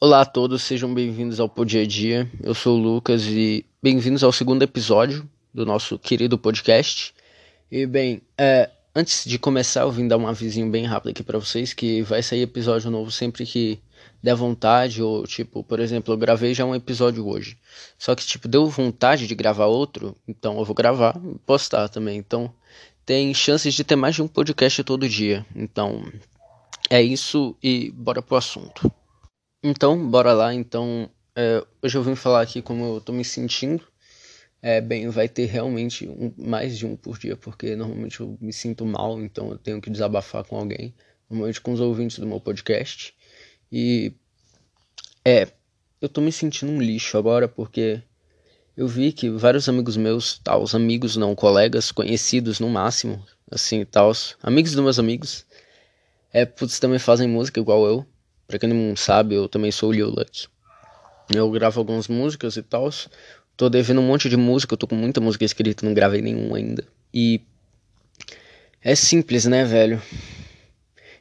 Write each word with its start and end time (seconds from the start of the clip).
Olá 0.00 0.22
a 0.22 0.24
todos, 0.24 0.62
sejam 0.62 0.94
bem-vindos 0.94 1.38
ao 1.38 1.48
Podia 1.48 1.86
Dia. 1.86 2.30
Eu 2.42 2.54
sou 2.54 2.78
o 2.78 2.82
Lucas 2.82 3.26
e 3.26 3.66
bem-vindos 3.82 4.24
ao 4.24 4.32
segundo 4.32 4.62
episódio 4.62 5.28
do 5.52 5.66
nosso 5.66 5.98
querido 5.98 6.38
podcast. 6.38 7.14
E 7.70 7.84
bem, 7.84 8.22
é, 8.38 8.70
antes 8.94 9.26
de 9.26 9.38
começar, 9.38 9.82
eu 9.82 9.90
vim 9.90 10.08
dar 10.08 10.16
um 10.16 10.26
avisinho 10.26 10.70
bem 10.70 10.86
rápido 10.86 11.10
aqui 11.10 11.22
para 11.22 11.38
vocês 11.38 11.74
que 11.74 12.00
vai 12.00 12.22
sair 12.22 12.40
episódio 12.40 12.90
novo 12.90 13.10
sempre 13.10 13.44
que 13.44 13.78
der 14.22 14.34
vontade 14.34 15.02
ou 15.02 15.26
tipo, 15.26 15.62
por 15.62 15.80
exemplo, 15.80 16.14
eu 16.14 16.18
gravei 16.18 16.54
já 16.54 16.64
um 16.64 16.74
episódio 16.74 17.28
hoje. 17.28 17.58
Só 17.98 18.14
que 18.14 18.24
tipo, 18.24 18.48
deu 18.48 18.66
vontade 18.68 19.26
de 19.26 19.34
gravar 19.34 19.66
outro, 19.66 20.16
então 20.26 20.58
eu 20.58 20.64
vou 20.64 20.74
gravar 20.74 21.20
e 21.22 21.38
postar 21.40 21.90
também. 21.90 22.16
Então, 22.16 22.50
tem 23.04 23.34
chances 23.34 23.74
de 23.74 23.84
ter 23.84 23.96
mais 23.96 24.14
de 24.14 24.22
um 24.22 24.28
podcast 24.28 24.82
todo 24.82 25.06
dia. 25.06 25.44
Então, 25.54 26.10
é 26.88 27.02
isso 27.02 27.54
e 27.62 27.90
bora 27.90 28.22
pro 28.22 28.36
assunto. 28.36 28.90
Então, 29.62 30.08
bora 30.08 30.32
lá. 30.32 30.54
Então, 30.54 31.10
é, 31.34 31.64
hoje 31.82 31.96
eu 31.98 32.02
vim 32.02 32.14
falar 32.14 32.42
aqui 32.42 32.62
como 32.62 32.84
eu 32.84 33.00
tô 33.00 33.12
me 33.12 33.24
sentindo. 33.24 33.82
É, 34.62 34.80
bem, 34.80 35.08
vai 35.08 35.28
ter 35.28 35.46
realmente 35.46 36.08
um, 36.08 36.32
mais 36.36 36.76
de 36.76 36.86
um 36.86 36.96
por 36.96 37.18
dia, 37.18 37.36
porque 37.36 37.76
normalmente 37.76 38.20
eu 38.20 38.36
me 38.40 38.52
sinto 38.52 38.84
mal, 38.84 39.20
então 39.20 39.50
eu 39.50 39.58
tenho 39.58 39.80
que 39.80 39.88
desabafar 39.88 40.44
com 40.44 40.56
alguém, 40.56 40.92
normalmente 41.30 41.60
com 41.60 41.72
os 41.72 41.80
ouvintes 41.80 42.18
do 42.18 42.26
meu 42.26 42.40
podcast. 42.40 43.14
E 43.70 44.12
é, 45.24 45.48
eu 46.00 46.08
tô 46.08 46.20
me 46.20 46.32
sentindo 46.32 46.72
um 46.72 46.80
lixo 46.80 47.16
agora 47.16 47.46
porque 47.46 48.02
eu 48.76 48.88
vi 48.88 49.12
que 49.12 49.30
vários 49.30 49.68
amigos 49.68 49.96
meus, 49.96 50.38
tal, 50.38 50.62
os 50.62 50.74
amigos 50.74 51.16
não, 51.16 51.34
colegas, 51.34 51.92
conhecidos 51.92 52.58
no 52.58 52.68
máximo, 52.68 53.24
assim, 53.50 53.84
tal, 53.84 54.12
amigos 54.42 54.72
dos 54.72 54.82
meus 54.82 54.98
amigos, 54.98 55.46
é, 56.32 56.44
putz, 56.44 56.80
também 56.80 56.98
fazem 56.98 57.28
música 57.28 57.60
igual 57.60 57.86
eu. 57.86 58.06
Pra 58.48 58.58
quem 58.58 58.70
não 58.70 58.96
sabe, 58.96 59.34
eu 59.34 59.46
também 59.46 59.70
sou 59.70 59.90
o 59.90 59.92
Lil 59.92 60.08
Luck. 60.08 60.46
Eu 61.34 61.50
gravo 61.50 61.78
algumas 61.80 62.08
músicas 62.08 62.56
e 62.56 62.62
tal. 62.62 62.88
Tô 63.54 63.68
devendo 63.68 64.00
um 64.00 64.06
monte 64.06 64.26
de 64.30 64.38
música, 64.38 64.72
eu 64.72 64.78
tô 64.78 64.86
com 64.86 64.94
muita 64.94 65.20
música 65.20 65.44
escrita, 65.44 65.84
não 65.84 65.92
gravei 65.92 66.22
nenhum 66.22 66.54
ainda. 66.54 66.82
E 67.12 67.42
é 68.82 68.94
simples, 68.94 69.44
né, 69.44 69.66
velho? 69.66 70.00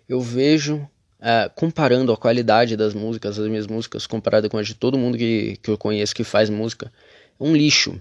Eu 0.07 0.21
vejo, 0.21 0.87
é, 1.19 1.51
comparando 1.53 2.13
a 2.13 2.17
qualidade 2.17 2.77
das 2.77 2.93
músicas, 2.93 3.37
as 3.37 3.47
minhas 3.49 3.67
músicas, 3.67 4.07
comparada 4.07 4.47
com 4.47 4.57
a 4.57 4.63
de 4.63 4.73
todo 4.73 4.97
mundo 4.97 5.17
que, 5.17 5.57
que 5.61 5.69
eu 5.69 5.77
conheço 5.77 6.15
que 6.15 6.23
faz 6.23 6.49
música, 6.49 6.89
é 7.37 7.43
um 7.43 7.53
lixo. 7.53 7.99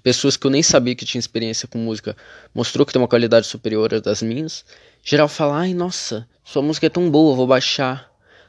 Pessoas 0.00 0.36
que 0.36 0.46
eu 0.46 0.50
nem 0.52 0.62
sabia 0.62 0.94
que 0.94 1.04
tinha 1.04 1.18
experiência 1.18 1.66
com 1.66 1.78
música 1.78 2.16
mostrou 2.54 2.86
que 2.86 2.92
tem 2.92 3.02
uma 3.02 3.08
qualidade 3.08 3.48
superior 3.48 3.92
às 3.92 4.00
das 4.00 4.22
minhas. 4.22 4.64
Geral 5.02 5.26
fala, 5.26 5.56
ai 5.56 5.74
nossa, 5.74 6.28
sua 6.44 6.62
música 6.62 6.86
é 6.86 6.90
tão 6.90 7.10
boa, 7.10 7.34
vou 7.34 7.48
baixar. 7.48 8.08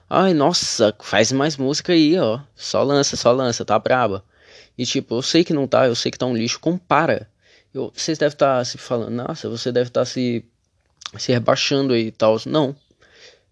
Ai, 0.09 0.33
nossa, 0.33 0.95
faz 1.01 1.31
mais 1.31 1.55
música 1.55 1.93
aí, 1.93 2.17
ó. 2.17 2.39
Só 2.55 2.81
lança, 2.83 3.15
só 3.15 3.31
lança, 3.31 3.63
tá 3.63 3.77
braba. 3.77 4.23
E 4.77 4.85
tipo, 4.85 5.15
eu 5.15 5.21
sei 5.21 5.43
que 5.43 5.53
não 5.53 5.67
tá, 5.67 5.87
eu 5.87 5.95
sei 5.95 6.11
que 6.11 6.17
tá 6.17 6.25
um 6.25 6.35
lixo, 6.35 6.59
compara. 6.59 7.29
Eu, 7.73 7.91
vocês 7.95 8.17
devem 8.17 8.33
estar 8.33 8.57
tá 8.57 8.65
se 8.65 8.77
falando, 8.77 9.11
nossa, 9.11 9.47
você 9.49 9.71
deve 9.71 9.89
estar 9.89 10.01
tá 10.01 10.05
se, 10.05 10.43
se 11.17 11.31
rebaixando 11.31 11.93
aí 11.93 12.07
e 12.07 12.11
tal. 12.11 12.37
Não. 12.47 12.75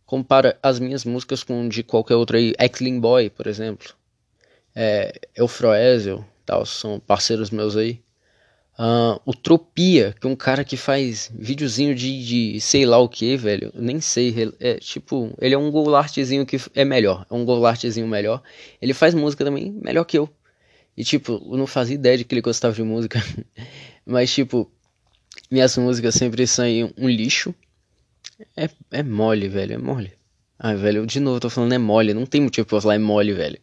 Compara 0.06 0.58
as 0.64 0.80
minhas 0.80 1.06
músicas 1.06 1.44
com 1.44 1.68
de 1.70 1.84
qualquer 1.84 2.16
outra 2.16 2.38
aí. 2.38 2.56
Eckling 2.60 3.00
Boy, 3.00 3.30
por 3.30 3.46
exemplo. 3.48 3.90
É, 4.76 5.14
Eufroesel, 5.36 6.26
tal, 6.46 6.66
são 6.66 7.00
parceiros 7.00 7.52
meus 7.52 7.76
aí. 7.76 8.02
Uh, 8.80 9.20
o 9.25 9.33
Tropia, 9.33 10.16
que 10.20 10.28
é 10.28 10.30
um 10.30 10.36
cara 10.36 10.64
que 10.64 10.78
faz 10.78 11.31
videozinho 11.33 11.95
de, 11.95 12.23
de 12.23 12.61
sei 12.61 12.86
lá 12.86 13.00
o 13.00 13.09
que, 13.09 13.36
velho. 13.36 13.72
Nem 13.73 14.00
sei. 14.00 14.53
É, 14.59 14.75
tipo, 14.75 15.33
ele 15.42 15.56
é 15.56 15.58
um 15.58 15.72
golartezinho 15.72 16.45
que 16.45 16.58
é 16.75 16.86
melhor. 16.86 17.25
É 17.30 17.33
um 17.33 17.44
golartezinho 17.44 18.08
melhor. 18.08 18.42
Ele 18.80 18.94
faz 18.94 19.16
música 19.16 19.44
também 19.44 19.72
melhor 19.83 20.03
que 20.03 20.17
eu. 20.20 20.30
E 20.95 21.03
tipo, 21.03 21.44
eu 21.52 21.58
não 21.58 21.66
fazia 21.66 21.95
ideia 21.95 22.17
de 22.17 22.23
que 22.23 22.36
ele 22.36 22.42
gostava 22.42 22.75
de 22.75 22.83
música. 22.83 23.20
Mas 24.05 24.31
tipo, 24.31 24.72
minhas 25.49 25.76
músicas 25.77 26.14
sempre 26.14 26.45
saem 26.45 26.93
um 26.98 27.10
lixo. 27.10 27.55
É, 28.55 28.70
é 28.92 29.02
mole, 29.02 29.48
velho. 29.48 29.73
É 29.73 29.77
mole. 29.77 30.14
Ai, 30.60 30.76
velho, 30.76 31.05
de 31.05 31.20
novo 31.20 31.37
eu 31.37 31.42
tô 31.42 31.49
falando 31.49 31.73
é 31.73 31.77
mole. 31.80 32.14
Não 32.14 32.26
tem 32.27 32.42
motivo 32.42 32.67
pra 32.67 32.77
eu 32.77 32.82
falar 32.82 32.95
é 32.95 32.99
mole, 32.99 33.33
velho. 33.33 33.60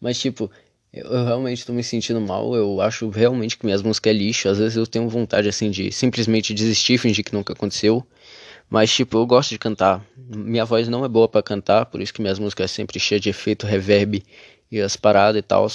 Mas 0.00 0.18
tipo, 0.18 0.50
eu 0.96 1.24
realmente 1.24 1.58
estou 1.58 1.74
me 1.74 1.82
sentindo 1.82 2.20
mal. 2.20 2.54
Eu 2.54 2.80
acho 2.80 3.08
realmente 3.10 3.58
que 3.58 3.66
minhas 3.66 3.82
músicas 3.82 4.10
é 4.10 4.16
lixo. 4.16 4.48
Às 4.48 4.58
vezes 4.58 4.76
eu 4.76 4.86
tenho 4.86 5.08
vontade 5.08 5.48
assim 5.48 5.70
de 5.70 5.92
simplesmente 5.92 6.54
desistir, 6.54 6.98
fingir 6.98 7.24
que 7.24 7.34
nunca 7.34 7.52
aconteceu. 7.52 8.06
Mas 8.68 8.92
tipo, 8.92 9.18
eu 9.18 9.26
gosto 9.26 9.50
de 9.50 9.58
cantar. 9.58 10.04
Minha 10.16 10.64
voz 10.64 10.88
não 10.88 11.04
é 11.04 11.08
boa 11.08 11.28
para 11.28 11.42
cantar, 11.42 11.86
por 11.86 12.00
isso 12.00 12.12
que 12.12 12.20
minhas 12.20 12.38
músicas 12.38 12.70
é 12.70 12.74
sempre 12.74 12.98
cheias 12.98 13.20
de 13.20 13.28
efeito, 13.28 13.66
reverb 13.66 14.24
e 14.70 14.80
as 14.80 14.96
paradas 14.96 15.38
e 15.38 15.42
tal. 15.42 15.68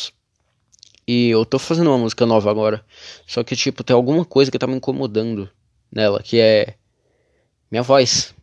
E 1.08 1.30
eu 1.30 1.46
tô 1.46 1.60
fazendo 1.60 1.88
uma 1.90 1.98
música 1.98 2.26
nova 2.26 2.50
agora. 2.50 2.84
Só 3.26 3.44
que 3.44 3.56
tipo, 3.56 3.84
tem 3.84 3.96
alguma 3.96 4.26
coisa 4.26 4.52
que 4.52 4.60
tá 4.60 4.68
me 4.68 4.76
incomodando 4.76 5.50
nela, 5.92 6.22
que 6.22 6.40
é 6.40 6.76
minha 7.70 7.84
voz. 7.84 8.34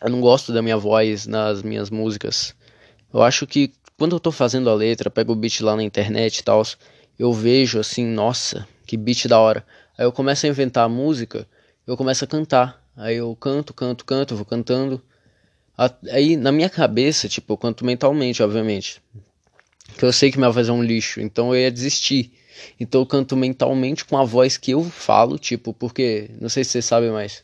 Eu 0.00 0.10
não 0.10 0.20
gosto 0.20 0.52
da 0.52 0.62
minha 0.62 0.76
voz 0.76 1.26
nas 1.26 1.62
minhas 1.62 1.90
músicas. 1.90 2.54
Eu 3.12 3.22
acho 3.22 3.46
que 3.46 3.72
quando 3.98 4.14
eu 4.14 4.20
tô 4.20 4.30
fazendo 4.30 4.70
a 4.70 4.74
letra, 4.74 5.10
pego 5.10 5.32
o 5.32 5.36
beat 5.36 5.60
lá 5.60 5.74
na 5.74 5.82
internet 5.82 6.38
e 6.38 6.44
tal, 6.44 6.62
eu 7.18 7.32
vejo 7.32 7.80
assim, 7.80 8.06
nossa, 8.06 8.66
que 8.86 8.96
beat 8.96 9.26
da 9.26 9.40
hora. 9.40 9.66
Aí 9.98 10.04
eu 10.06 10.12
começo 10.12 10.46
a 10.46 10.48
inventar 10.48 10.84
a 10.84 10.88
música, 10.88 11.46
eu 11.84 11.96
começo 11.96 12.24
a 12.24 12.26
cantar. 12.28 12.80
Aí 12.96 13.16
eu 13.16 13.34
canto, 13.34 13.74
canto, 13.74 14.04
canto, 14.04 14.36
vou 14.36 14.44
cantando. 14.44 15.02
Aí 16.10 16.36
na 16.36 16.52
minha 16.52 16.70
cabeça, 16.70 17.28
tipo, 17.28 17.52
eu 17.52 17.56
canto 17.56 17.84
mentalmente, 17.84 18.40
obviamente. 18.40 19.02
Que 19.98 20.04
eu 20.04 20.12
sei 20.12 20.30
que 20.30 20.38
minha 20.38 20.50
voz 20.50 20.68
é 20.68 20.72
um 20.72 20.82
lixo, 20.82 21.20
então 21.20 21.52
eu 21.52 21.60
ia 21.60 21.70
desistir. 21.70 22.32
Então 22.78 23.00
eu 23.00 23.06
canto 23.06 23.36
mentalmente 23.36 24.04
com 24.04 24.16
a 24.16 24.22
voz 24.24 24.56
que 24.56 24.70
eu 24.70 24.84
falo, 24.84 25.38
tipo, 25.38 25.74
porque, 25.74 26.30
não 26.40 26.48
sei 26.48 26.62
se 26.62 26.70
vocês 26.70 26.84
sabem 26.84 27.10
mais. 27.10 27.42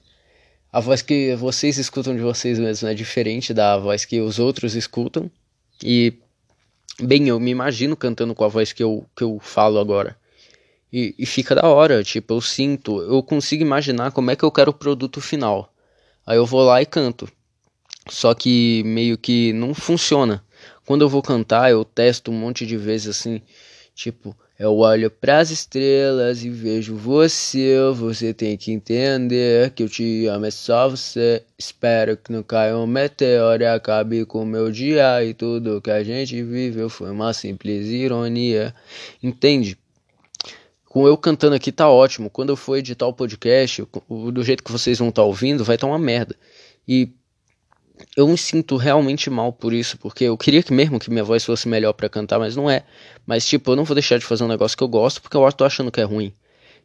A 0.72 0.78
voz 0.78 1.02
que 1.02 1.34
vocês 1.34 1.78
escutam 1.78 2.14
de 2.14 2.22
vocês 2.22 2.60
mesmos 2.60 2.88
é 2.88 2.94
diferente 2.94 3.52
da 3.52 3.76
voz 3.76 4.04
que 4.04 4.20
os 4.20 4.38
outros 4.38 4.76
escutam. 4.76 5.28
E 5.82 6.14
Bem, 7.02 7.28
eu 7.28 7.40
me 7.40 7.50
imagino 7.50 7.96
cantando 7.96 8.34
com 8.34 8.44
a 8.44 8.48
voz 8.48 8.72
que 8.72 8.82
eu, 8.82 9.04
que 9.16 9.24
eu 9.24 9.38
falo 9.40 9.78
agora. 9.80 10.16
E, 10.92 11.14
e 11.18 11.26
fica 11.26 11.54
da 11.54 11.66
hora, 11.66 12.04
tipo, 12.04 12.34
eu 12.34 12.40
sinto, 12.40 13.00
eu 13.02 13.20
consigo 13.22 13.62
imaginar 13.62 14.12
como 14.12 14.30
é 14.30 14.36
que 14.36 14.44
eu 14.44 14.50
quero 14.52 14.70
o 14.70 14.74
produto 14.74 15.20
final. 15.20 15.74
Aí 16.24 16.36
eu 16.36 16.46
vou 16.46 16.62
lá 16.62 16.80
e 16.80 16.86
canto. 16.86 17.28
Só 18.08 18.32
que 18.32 18.82
meio 18.84 19.18
que 19.18 19.52
não 19.54 19.74
funciona. 19.74 20.44
Quando 20.86 21.02
eu 21.02 21.08
vou 21.08 21.22
cantar, 21.22 21.70
eu 21.70 21.84
testo 21.84 22.30
um 22.30 22.34
monte 22.34 22.64
de 22.64 22.76
vezes 22.76 23.08
assim, 23.08 23.42
tipo, 23.94 24.36
eu 24.56 24.76
olho 24.76 25.10
pras 25.10 25.50
estrelas 25.50 26.44
e 26.44 26.48
vejo 26.48 26.94
você. 26.94 27.76
Você 27.94 28.32
tem 28.32 28.56
que 28.56 28.70
entender 28.72 29.70
que 29.70 29.82
eu 29.82 29.88
te 29.88 30.26
amo, 30.26 30.46
é 30.46 30.50
só 30.50 30.88
você. 30.88 31.42
Espero 31.58 32.16
que 32.16 32.30
não 32.30 32.42
caia 32.42 32.76
um 32.76 32.86
meteoro 32.86 33.62
e 33.62 33.66
acabe 33.66 34.24
com 34.24 34.42
o 34.42 34.46
meu 34.46 34.70
dia. 34.70 35.24
E 35.24 35.34
tudo 35.34 35.80
que 35.80 35.90
a 35.90 36.04
gente 36.04 36.42
viveu 36.42 36.88
foi 36.88 37.10
uma 37.10 37.32
simples 37.32 37.86
ironia. 37.88 38.74
Entende? 39.22 39.76
Com 40.88 41.08
eu 41.08 41.16
cantando 41.16 41.56
aqui 41.56 41.72
tá 41.72 41.88
ótimo. 41.88 42.30
Quando 42.30 42.50
eu 42.50 42.56
for 42.56 42.76
editar 42.76 43.08
o 43.08 43.12
podcast, 43.12 43.84
do 44.08 44.44
jeito 44.44 44.62
que 44.62 44.70
vocês 44.70 44.98
vão 44.98 45.08
estar 45.08 45.22
tá 45.22 45.26
ouvindo, 45.26 45.64
vai 45.64 45.74
estar 45.74 45.88
tá 45.88 45.92
uma 45.92 45.98
merda. 45.98 46.36
E 46.86 47.10
eu 48.16 48.26
me 48.26 48.36
sinto 48.36 48.76
realmente 48.76 49.30
mal 49.30 49.52
por 49.52 49.72
isso, 49.72 49.96
porque 49.98 50.24
eu 50.24 50.36
queria 50.36 50.62
que 50.62 50.72
mesmo 50.72 50.98
que 50.98 51.10
minha 51.10 51.24
voz 51.24 51.44
fosse 51.44 51.68
melhor 51.68 51.92
para 51.92 52.08
cantar, 52.08 52.38
mas 52.38 52.56
não 52.56 52.68
é. 52.68 52.84
Mas 53.26 53.46
tipo, 53.46 53.70
eu 53.70 53.76
não 53.76 53.84
vou 53.84 53.94
deixar 53.94 54.18
de 54.18 54.24
fazer 54.24 54.44
um 54.44 54.48
negócio 54.48 54.76
que 54.76 54.82
eu 54.82 54.88
gosto 54.88 55.22
porque 55.22 55.36
eu 55.36 55.52
tô 55.52 55.64
achando 55.64 55.90
que 55.90 56.00
é 56.00 56.04
ruim. 56.04 56.32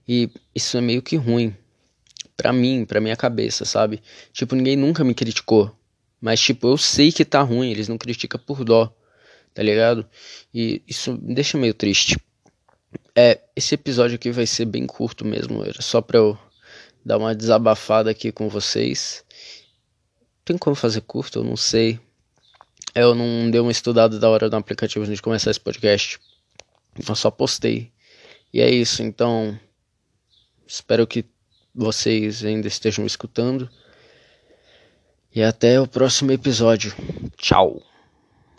E 0.08 0.30
isso 0.54 0.78
é 0.78 0.82
meio 0.82 1.02
que 1.02 1.16
ruim 1.16 1.56
para 2.36 2.54
mim, 2.54 2.86
para 2.86 3.02
minha 3.02 3.16
cabeça, 3.16 3.66
sabe? 3.66 4.02
Tipo, 4.32 4.56
ninguém 4.56 4.76
nunca 4.76 5.04
me 5.04 5.14
criticou, 5.14 5.76
mas 6.22 6.40
tipo, 6.40 6.68
eu 6.68 6.78
sei 6.78 7.12
que 7.12 7.26
tá 7.26 7.42
ruim, 7.42 7.70
eles 7.70 7.88
não 7.88 7.98
criticam 7.98 8.40
por 8.40 8.64
dó, 8.64 8.94
tá 9.54 9.62
ligado? 9.62 10.06
E 10.54 10.82
isso 10.88 11.14
me 11.14 11.34
deixa 11.34 11.58
meio 11.58 11.74
triste. 11.74 12.18
É, 13.16 13.42
esse 13.56 13.76
episódio 13.76 14.16
aqui 14.16 14.32
vai 14.32 14.46
ser 14.46 14.66
bem 14.66 14.88
curto 14.88 15.26
mesmo, 15.26 15.64
era 15.64 15.82
só 15.82 16.02
pra 16.02 16.18
eu 16.18 16.38
dar 17.04 17.18
uma 17.18 17.36
desabafada 17.36 18.10
aqui 18.10 18.32
com 18.32 18.48
vocês 18.48 19.24
tem 20.50 20.58
como 20.58 20.76
fazer 20.76 21.02
curto? 21.02 21.40
Eu 21.40 21.44
não 21.44 21.56
sei. 21.56 22.00
Eu 22.96 23.14
não 23.14 23.52
dei 23.52 23.62
uma 23.62 23.72
estudada 23.72 24.18
da 24.18 24.28
hora 24.28 24.50
do 24.50 24.56
aplicativo 24.56 25.06
antes 25.06 25.18
de 25.18 25.22
começar 25.22 25.52
esse 25.52 25.60
podcast. 25.60 26.20
Eu 27.08 27.16
só 27.16 27.30
postei. 27.30 27.92
E 28.52 28.60
é 28.60 28.70
isso, 28.70 29.04
então. 29.04 29.60
Espero 30.66 31.06
que 31.06 31.24
vocês 31.74 32.44
ainda 32.44 32.68
estejam 32.68 33.04
me 33.04 33.08
escutando. 33.08 33.70
E 35.34 35.44
até 35.44 35.80
o 35.80 35.88
próximo 35.88 36.32
episódio. 36.32 36.96
Tchau. 37.38 37.89